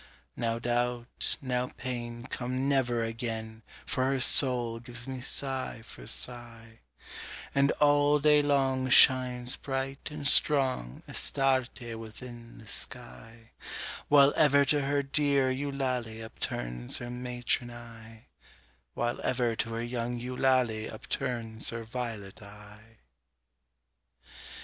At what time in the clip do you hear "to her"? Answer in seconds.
14.65-15.03, 19.55-19.83